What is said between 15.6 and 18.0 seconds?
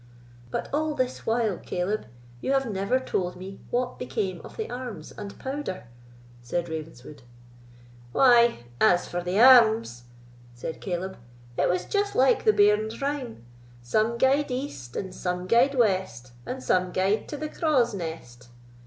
west, And some gaed to the craw's